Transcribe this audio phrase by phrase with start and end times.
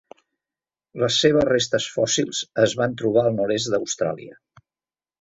[1.03, 4.39] Les seves restes fòssils es van trobar al nord-est d'Austràlia.